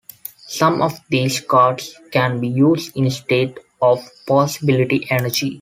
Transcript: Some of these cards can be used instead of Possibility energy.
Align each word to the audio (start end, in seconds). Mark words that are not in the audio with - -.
Some 0.47 0.81
of 0.81 0.99
these 1.09 1.41
cards 1.41 1.93
can 2.11 2.39
be 2.39 2.47
used 2.47 2.97
instead 2.97 3.59
of 3.79 3.99
Possibility 4.25 5.05
energy. 5.11 5.49